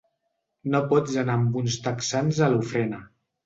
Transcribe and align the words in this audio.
No 0.75 0.81
pots 0.93 1.19
anar 1.25 1.37
amb 1.41 1.61
uns 1.63 1.77
texans 1.91 2.43
a 2.49 2.51
l’ofrena. 2.57 3.07